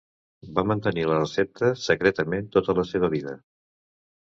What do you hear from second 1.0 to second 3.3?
la recepta secretament tota la seva